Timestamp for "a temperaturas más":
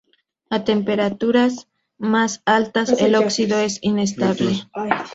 0.49-2.41